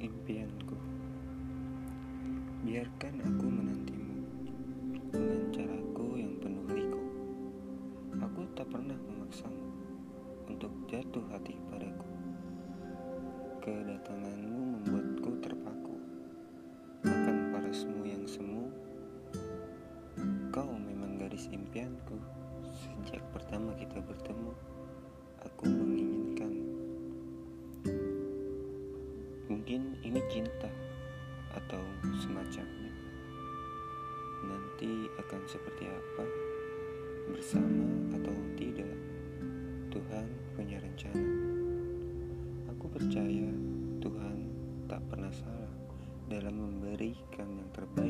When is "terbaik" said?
47.74-48.09